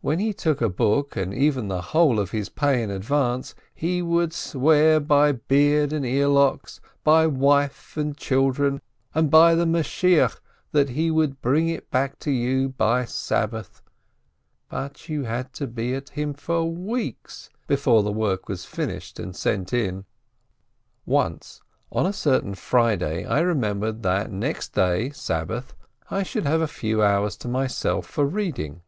When 0.00 0.20
he 0.20 0.32
took 0.32 0.62
a 0.62 0.68
book 0.68 1.16
and 1.16 1.34
even 1.34 1.66
the 1.66 1.80
whole 1.82 2.20
of 2.20 2.30
his 2.30 2.48
pay 2.48 2.84
in 2.84 2.88
advance, 2.88 3.52
he 3.74 4.00
would 4.00 4.32
swear 4.32 5.00
by 5.00 5.32
beard 5.32 5.92
and 5.92 6.04
earlocks, 6.04 6.78
by 7.02 7.26
wife 7.26 7.96
and 7.96 8.16
children, 8.16 8.80
and 9.12 9.28
by 9.28 9.56
the 9.56 9.66
Messiah, 9.66 10.30
that 10.70 10.90
he 10.90 11.10
would 11.10 11.42
bring 11.42 11.68
it 11.68 11.90
back 11.90 12.20
to 12.20 12.30
you 12.30 12.68
by 12.68 13.06
Sabbath, 13.06 13.82
but 14.68 15.08
you 15.08 15.24
had 15.24 15.52
to 15.54 15.66
be 15.66 15.94
at 15.96 16.10
him 16.10 16.32
for 16.32 16.64
weeks 16.70 17.50
before 17.66 18.04
the 18.04 18.12
work 18.12 18.48
was 18.48 18.64
finished 18.64 19.18
and 19.18 19.34
sent 19.34 19.72
in. 19.72 20.04
Once, 21.04 21.60
on 21.90 22.06
a 22.06 22.12
certain 22.12 22.54
Friday, 22.54 23.24
I 23.26 23.40
remembered 23.40 24.04
that 24.04 24.30
next 24.30 24.74
day, 24.74 25.10
Sabbath, 25.10 25.74
I 26.08 26.22
should 26.22 26.44
have 26.46 26.60
a 26.60 26.68
few 26.68 27.02
hours 27.02 27.36
to 27.38 27.48
myself 27.48 28.06
for 28.06 28.24
reading. 28.26 28.82